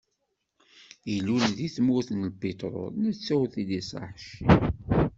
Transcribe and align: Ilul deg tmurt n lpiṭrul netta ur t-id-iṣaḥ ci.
Ilul 1.15 1.43
deg 1.57 1.71
tmurt 1.75 2.09
n 2.17 2.27
lpiṭrul 2.33 2.91
netta 3.03 3.33
ur 3.41 3.47
t-id-iṣaḥ 3.53 4.09
ci. 4.25 4.41